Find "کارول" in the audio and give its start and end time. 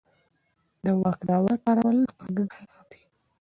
1.63-1.97